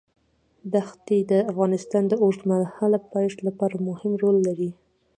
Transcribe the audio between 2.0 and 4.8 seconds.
د اوږدمهاله پایښت لپاره مهم رول لري.